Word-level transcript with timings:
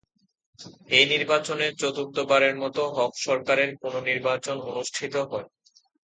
এই 0.89 1.05
নির্বাচনে 1.13 1.67
চতুর্থ 1.81 2.15
বারের 2.29 2.55
মতো 2.55 2.81
হক 2.95 3.11
সরকারের 3.25 3.69
পুনঃনির্বাচন 3.81 4.57
অনুষ্ঠিত 4.69 5.15
হয়। 5.29 5.47